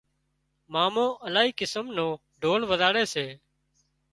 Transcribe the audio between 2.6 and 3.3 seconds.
وزاڙي سي